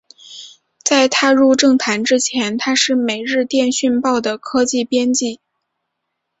[0.83, 5.39] 在踏入政坛之前他是每日电讯报的科技编辑。